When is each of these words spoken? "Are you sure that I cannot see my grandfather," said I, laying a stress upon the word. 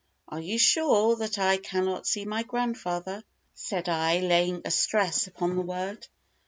"Are 0.27 0.39
you 0.39 0.57
sure 0.57 1.15
that 1.17 1.37
I 1.37 1.57
cannot 1.57 2.07
see 2.07 2.25
my 2.25 2.41
grandfather," 2.41 3.23
said 3.53 3.87
I, 3.87 4.19
laying 4.19 4.63
a 4.65 4.71
stress 4.71 5.27
upon 5.27 5.55
the 5.55 5.61
word. 5.61 6.07